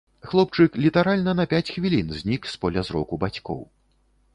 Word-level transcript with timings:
Хлопчык 0.29 0.79
літаральна 0.85 1.31
на 1.41 1.47
пяць 1.53 1.73
хвілін 1.77 2.07
знік 2.23 2.51
з 2.55 2.61
поля 2.65 2.87
зроку 2.89 3.23
бацькоў. 3.27 3.67